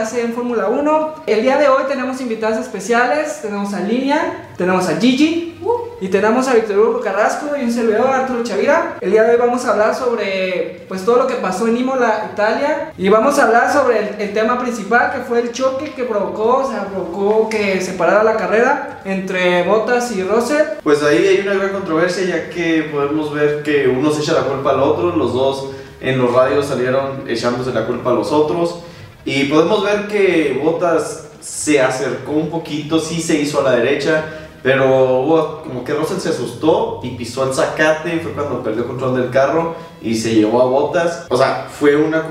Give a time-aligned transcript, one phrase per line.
[0.00, 1.14] hace en Fórmula 1.
[1.26, 3.40] El día de hoy tenemos invitadas especiales.
[3.42, 5.58] Tenemos a Lilian, tenemos a Gigi
[6.00, 8.96] y tenemos a Víctor Hugo Carrasco y un servidor Arturo Chavira.
[9.02, 12.30] El día de hoy vamos a hablar sobre pues todo lo que pasó en Imola,
[12.32, 16.04] Italia y vamos a hablar sobre el, el tema principal que fue el choque que
[16.04, 20.78] provocó, o sea, provocó que se parara la carrera entre Bottas y Russell.
[20.82, 24.44] Pues ahí hay una gran controversia ya que podemos ver que uno se echa la
[24.44, 28.80] culpa al otro, los dos en los radios salieron echándose la culpa a los otros
[29.24, 34.24] y podemos ver que Bottas se acercó un poquito, sí se hizo a la derecha,
[34.62, 39.30] pero como que Russell se asustó y pisó el zacate, fue cuando perdió control del
[39.30, 41.26] carro y se llevó a Bottas.
[41.30, 42.26] O sea, fue una-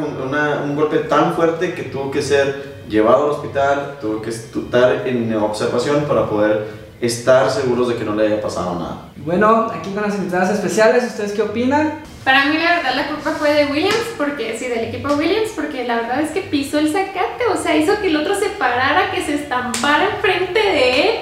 [0.64, 5.34] un golpe tan fuerte que tuvo que ser llevado al hospital, tuvo que estar en
[5.36, 9.10] observación para poder estar seguros de que no le haya pasado nada.
[9.18, 12.02] Bueno, aquí con las invitadas especiales, ¿ustedes qué opinan?
[12.24, 15.86] Para mí la verdad la culpa fue de Williams, porque sí, del equipo Williams, porque
[15.86, 19.12] la verdad es que pisó el zacate, o sea, hizo que el otro se parara,
[19.12, 21.16] que se estampara enfrente de él.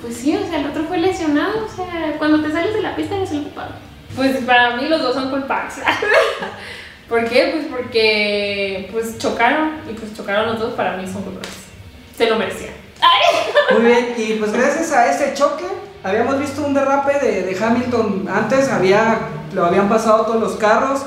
[0.00, 2.96] Pues sí, o sea, el otro fue lesionado, o sea, cuando te sales de la
[2.96, 3.74] pista eres el culpable.
[4.16, 5.74] Pues para mí los dos son culpables.
[7.08, 7.50] ¿Por qué?
[7.52, 11.52] Pues porque pues chocaron y pues chocaron los dos, para mí son culpables.
[12.16, 12.87] Se lo merecían.
[13.72, 15.64] Muy bien, y pues gracias a ese choque,
[16.02, 19.18] habíamos visto un derrape de, de Hamilton antes, había,
[19.52, 21.00] lo habían pasado todos los carros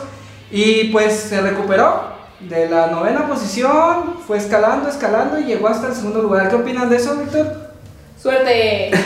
[0.51, 5.93] y pues se recuperó de la novena posición, fue escalando, escalando y llegó hasta el
[5.95, 6.49] segundo lugar.
[6.49, 7.71] ¿Qué opinas de eso, Víctor?
[8.21, 8.91] Suerte.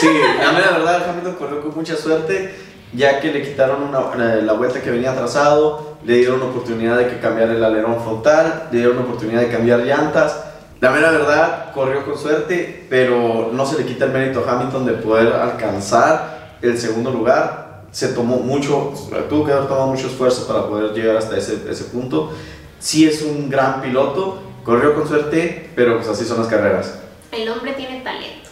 [0.00, 2.54] Sí, a mí la verdad Hamilton corrió con mucha suerte,
[2.92, 6.96] ya que le quitaron una- la, la vuelta que venía atrasado, le dieron la oportunidad
[6.96, 10.43] de que cambiara el alerón frontal, le dieron la oportunidad de cambiar llantas.
[10.84, 14.84] La mera verdad, corrió con suerte, pero no se le quita el mérito a Hamilton
[14.84, 17.84] de poder alcanzar el segundo lugar.
[17.90, 18.92] Se tomó mucho,
[19.30, 22.34] tuvo que haber tomado mucho esfuerzo para poder llegar hasta ese, ese punto.
[22.80, 26.98] Sí es un gran piloto, corrió con suerte, pero pues así son las carreras.
[27.32, 28.50] El hombre tiene talento.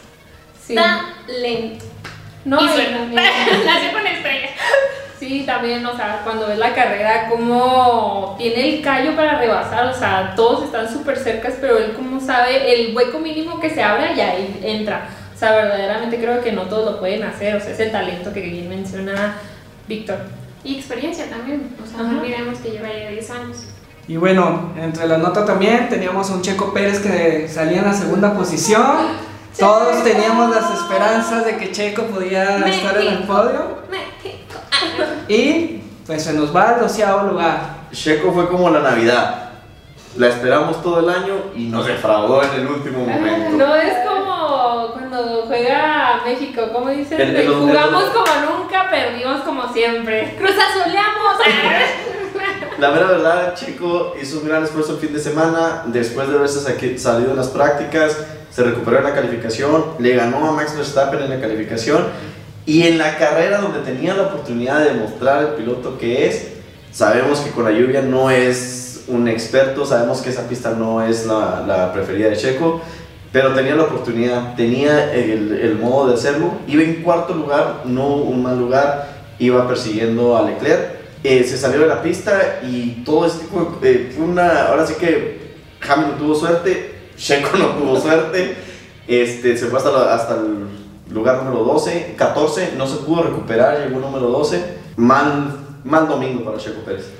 [0.66, 0.74] Sí.
[0.74, 1.84] Talento.
[2.46, 2.92] No, y y suerte.
[2.94, 3.22] también-
[3.66, 4.48] Nació con estrella.
[5.32, 9.94] Sí, también, o sea, cuando ves la carrera, como tiene el callo para rebasar, o
[9.94, 14.14] sea, todos están súper cercas, pero él como sabe, el hueco mínimo que se abre,
[14.14, 15.08] ya ahí entra.
[15.34, 18.30] O sea, verdaderamente creo que no todos lo pueden hacer, o sea, es el talento
[18.34, 19.38] que bien menciona
[19.88, 20.18] Víctor.
[20.64, 22.12] Y experiencia también, o sea, Ajá.
[22.12, 23.56] no olvidemos que lleva ya 10 años.
[24.08, 27.94] Y bueno, entre la nota también teníamos a un Checo Pérez que salía en la
[27.94, 29.32] segunda posición.
[29.58, 33.80] Todos teníamos las esperanzas de que Checo podía estar en el podio.
[33.90, 34.11] México.
[35.28, 37.82] Y pues se nos va al doceavo lugar.
[37.92, 39.38] Checo fue como la Navidad.
[40.16, 43.56] La esperamos todo el año y nos defraudó en el último momento.
[43.56, 49.40] No es como cuando juega México, como dicen, El- el- jugamos el- como nunca, perdimos
[49.42, 50.36] como siempre.
[50.38, 51.36] Cruz azuleamos.
[52.78, 55.82] La mera verdad, Checo hizo un gran esfuerzo el fin de semana.
[55.86, 56.60] Después de haberse
[56.98, 58.16] salido en las prácticas,
[58.50, 62.06] se recuperó en la calificación, le ganó a Max Verstappen en la calificación.
[62.66, 66.48] Y en la carrera donde tenía la oportunidad de mostrar el piloto que es,
[66.92, 71.26] sabemos que con la lluvia no es un experto, sabemos que esa pista no es
[71.26, 72.80] la, la preferida de Checo,
[73.32, 76.52] pero tenía la oportunidad, tenía el, el modo de hacerlo.
[76.68, 79.08] Iba en cuarto lugar, no un mal lugar,
[79.38, 81.00] iba persiguiendo a Leclerc.
[81.24, 84.94] Eh, se salió de la pista y todo este tipo de- fue una, ahora sí
[85.00, 85.40] que
[85.80, 88.54] Hamilton tuvo suerte, Checo no tuvo suerte,
[89.08, 90.66] este, se fue hasta, la- hasta el
[91.12, 96.58] lugar número 12, 14, no se pudo recuperar, llegó número 12, mal, mal domingo para
[96.58, 97.10] Checo Pérez.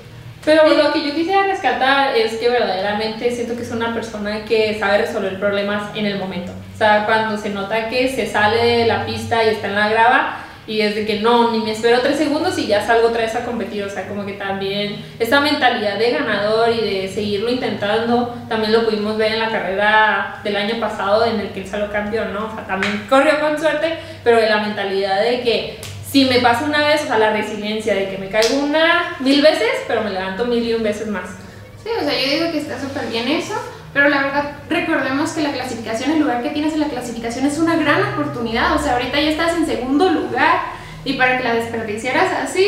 [0.45, 4.77] Pero lo que yo quisiera rescatar es que verdaderamente siento que es una persona que
[4.77, 6.51] sabe resolver problemas en el momento.
[6.73, 9.89] O sea, cuando se nota que se sale de la pista y está en la
[9.89, 13.23] grava y es de que no, ni me espero tres segundos y ya salgo otra
[13.23, 13.83] vez a competir.
[13.83, 18.85] O sea, como que también esa mentalidad de ganador y de seguirlo intentando, también lo
[18.85, 22.47] pudimos ver en la carrera del año pasado en el que él salió campeón, ¿no?
[22.47, 25.79] O sea, también corrió con suerte, pero de la mentalidad de que
[26.09, 29.41] si me pasa una vez, o sea, la resiliencia de que me caigo una mil
[29.41, 31.29] veces, pero me levanto mil y un veces más.
[31.83, 33.55] Sí, o sea, yo digo que está súper bien eso,
[33.93, 37.59] pero la verdad, recordemos que la clasificación, el lugar que tienes en la clasificación es
[37.59, 38.75] una gran oportunidad.
[38.75, 40.61] O sea, ahorita ya estás en segundo lugar
[41.05, 42.65] y para que la desperdiciaras así,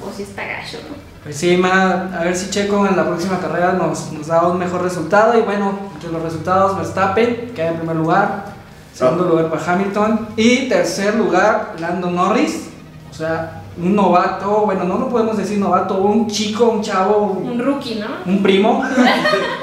[0.00, 0.96] pues sí está gacho, ¿no?
[1.22, 4.58] Pues sí, ma, a ver si Checo en la próxima carrera nos, nos da un
[4.58, 5.38] mejor resultado.
[5.38, 8.46] Y bueno, entre los resultados, Verstappen queda en primer lugar.
[8.94, 10.28] Segundo lugar para Hamilton.
[10.36, 12.70] Y tercer lugar, Lando Norris.
[13.10, 17.48] O sea, un novato, bueno, no lo podemos decir novato, un chico, un chavo, un,
[17.50, 18.06] Un rookie, ¿no?
[18.26, 18.82] un primo.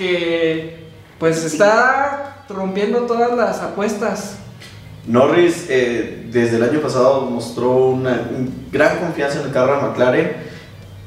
[0.00, 0.78] que
[1.18, 4.38] pues está rompiendo todas las apuestas.
[5.06, 8.18] Norris eh, desde el año pasado mostró una
[8.72, 10.36] gran confianza en el carro de McLaren.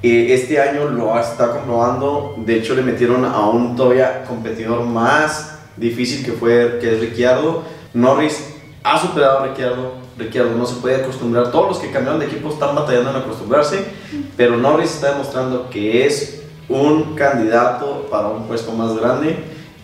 [0.03, 5.57] Eh, este año lo está comprobando, de hecho le metieron a un todavía competidor más
[5.75, 7.63] difícil que fue que es Ricciardo.
[7.95, 8.53] Norris
[8.83, 12.49] ha superado a Ricciardo, Ricciardo no se puede acostumbrar, todos los que cambiaron de equipo
[12.49, 13.85] están batallando en acostumbrarse,
[14.37, 19.37] pero Norris está demostrando que es un candidato para un puesto más grande.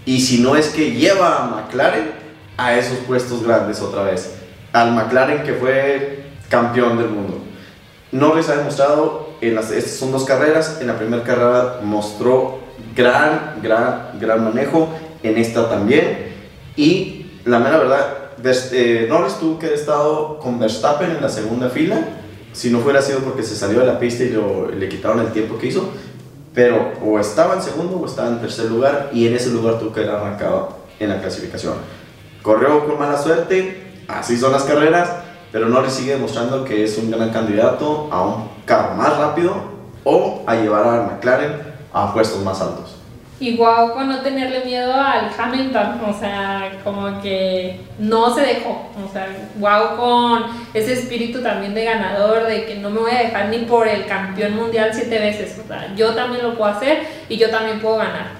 [0.06, 2.12] Y si no es que lleva a McLaren
[2.58, 4.36] a esos puestos grandes otra vez,
[4.74, 7.38] al McLaren que fue campeón del mundo.
[8.12, 12.60] Norris ha demostrado, en estas son dos carreras, en la primera carrera mostró
[12.96, 14.90] gran, gran, gran manejo,
[15.22, 16.30] en esta también,
[16.76, 18.18] y la mera verdad,
[18.72, 22.00] eh, Norris tuvo que haber estado con Verstappen en la segunda fila,
[22.52, 24.36] si no fuera sido porque se salió de la pista y
[24.76, 25.92] le quitaron el tiempo que hizo,
[26.54, 29.94] pero o estaba en segundo o estaba en tercer lugar, y en ese lugar tuvo
[29.94, 31.76] que haber arrancado en la clasificación.
[32.42, 35.10] Corrió con mala suerte, así son las carreras,
[35.52, 39.56] pero Norris sigue demostrando que es un gran candidato a un carro más rápido
[40.04, 41.54] o a llevar a McLaren
[41.92, 42.96] a puestos más altos.
[43.40, 48.90] Y guau con no tenerle miedo al Hamilton, o sea, como que no se dejó,
[49.02, 53.20] o sea, guau con ese espíritu también de ganador, de que no me voy a
[53.20, 57.08] dejar ni por el campeón mundial siete veces, o sea, yo también lo puedo hacer
[57.30, 58.40] y yo también puedo ganar.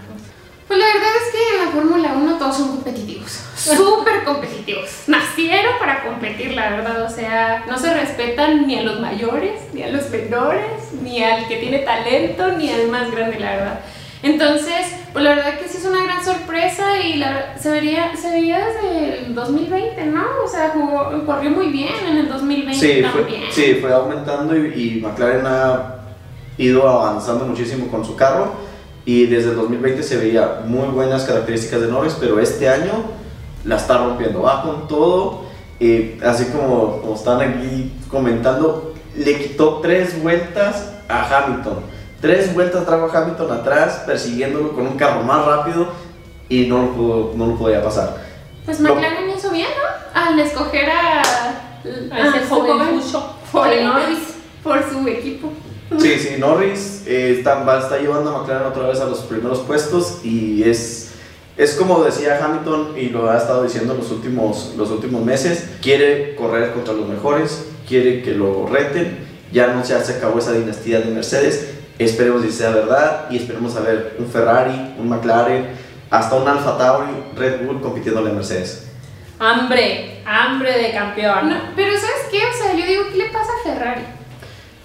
[0.70, 5.06] Pues la verdad es que en la Fórmula 1 todos son competitivos, súper competitivos.
[5.08, 7.02] Nacieron para competir, la verdad.
[7.02, 11.48] O sea, no se respetan ni a los mayores, ni a los menores, ni al
[11.48, 13.80] que tiene talento, ni al más grande, la verdad.
[14.22, 18.32] Entonces, pues la verdad que sí es una gran sorpresa y la, se, vería, se
[18.32, 20.24] veía desde el 2020, ¿no?
[20.44, 23.44] O sea, jugó, corrió muy bien en el 2020 sí, también.
[23.44, 25.96] Fue, sí, fue aumentando y, y McLaren ha
[26.58, 28.52] ido avanzando muchísimo con su carro
[29.06, 33.06] y desde el 2020 se veía muy buenas características de Norris, pero este año
[33.64, 35.46] la está rompiendo, va con todo,
[35.80, 41.80] y así como, como están aquí comentando, le quitó tres vueltas a Hamilton,
[42.22, 45.88] tres vueltas trajo a Hamilton atrás, persiguiéndolo con un carro más rápido
[46.48, 48.18] y no lo, pudo, no lo podía pasar.
[48.66, 50.22] Pues McLaren hizo bien, ¿no?
[50.22, 53.02] Al escoger a, a ese joven
[53.52, 54.20] por, Norris,
[54.64, 55.52] por su equipo.
[55.98, 60.20] Sí, sí, Norris eh, está, está, llevando a McLaren otra vez a los primeros puestos
[60.24, 61.14] y es,
[61.58, 66.36] es como decía Hamilton y lo ha estado diciendo los últimos, los últimos meses, quiere
[66.36, 71.12] correr contra los mejores, quiere que lo reten, ya no se acabó esa dinastía de
[71.12, 75.68] Mercedes, esperemos que sea verdad y esperemos a ver un Ferrari, un McLaren,
[76.10, 78.88] hasta un Alfa Tauri, Red Bull compitiendo en Mercedes.
[79.40, 81.54] Hambre, hambre de campeón.
[81.76, 82.38] pero ¿sabes qué?
[82.38, 84.02] O sea, yo digo, ¿qué le pasa a Ferrari?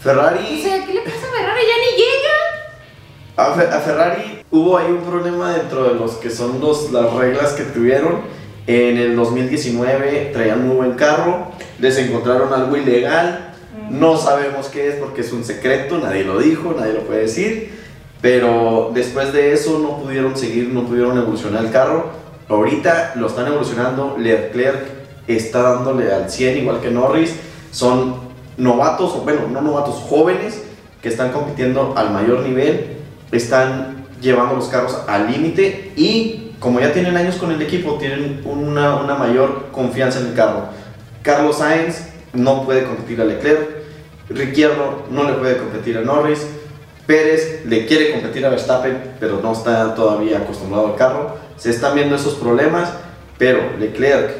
[0.00, 0.61] Ferrari.
[0.61, 1.61] O sea, ¿qué le pasa a Ferrari?
[1.62, 3.76] Ya ni llega.
[3.76, 7.64] A, Ferrari hubo ahí un problema dentro de los que son los, las reglas que
[7.64, 8.20] tuvieron.
[8.66, 11.49] En el 2019 traían muy buen carro,
[11.81, 13.44] les encontraron algo ilegal.
[13.91, 17.85] No sabemos qué es porque es un secreto, nadie lo dijo, nadie lo puede decir.
[18.21, 22.07] Pero después de eso no pudieron seguir, no pudieron evolucionar el carro.
[22.49, 24.17] Ahorita lo están evolucionando.
[24.19, 24.87] Leclerc
[25.27, 27.35] está dándole al 100 igual que Norris.
[27.71, 28.17] Son
[28.57, 30.63] novatos, bueno, no novatos, jóvenes
[31.03, 32.97] que están compitiendo al mayor nivel,
[33.31, 38.41] están llevando los carros al límite y como ya tienen años con el equipo, tienen
[38.47, 40.69] una, una, mayor confianza en el carro.
[41.21, 43.85] Carlos Sainz no puede competir a Leclerc,
[44.29, 46.47] Ricciardo no le puede competir a Norris,
[47.07, 51.37] Pérez le quiere competir a Verstappen, pero no está todavía acostumbrado al carro.
[51.57, 52.91] Se están viendo esos problemas,
[53.37, 54.31] pero Leclerc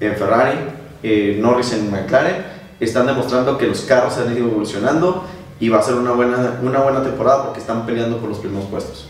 [0.00, 0.58] en Ferrari,
[1.02, 2.44] eh, Norris en McLaren,
[2.80, 5.24] están demostrando que los carros han ido evolucionando
[5.60, 8.66] y va a ser una buena, una buena temporada porque están peleando por los primeros
[8.68, 9.08] puestos.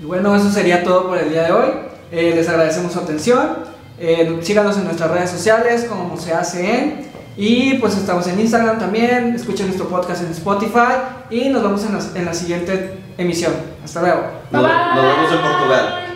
[0.00, 1.68] Bueno, eso sería todo por el día de hoy.
[2.12, 3.78] Eh, les agradecemos su atención.
[3.98, 7.07] Eh, síganos en nuestras redes sociales como se hace en.
[7.40, 9.36] Y pues estamos en Instagram también.
[9.36, 11.30] Escuchen nuestro podcast en Spotify.
[11.30, 13.52] Y nos vemos en la, en la siguiente emisión.
[13.84, 14.22] Hasta luego.
[14.50, 16.07] nos vemos en Portugal.